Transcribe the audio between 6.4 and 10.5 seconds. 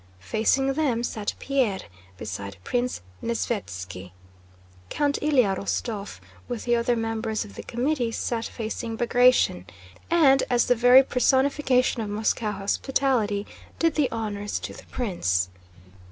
with the other members of the committee sat facing Bagratión and,